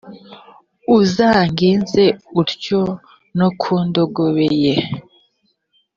uzagenze 0.97 2.03
utyo 2.41 2.81
no 3.37 3.47
ku 3.59 3.73
ndogobe 3.87 4.47
ye, 4.63 4.75